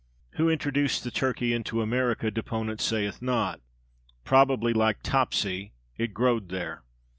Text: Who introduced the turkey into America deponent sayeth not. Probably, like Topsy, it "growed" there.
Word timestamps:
Who 0.31 0.49
introduced 0.49 1.03
the 1.03 1.11
turkey 1.11 1.53
into 1.53 1.79
America 1.79 2.31
deponent 2.31 2.81
sayeth 2.81 3.21
not. 3.21 3.61
Probably, 4.23 4.73
like 4.73 5.03
Topsy, 5.03 5.73
it 5.95 6.11
"growed" 6.11 6.49
there. 6.49 6.81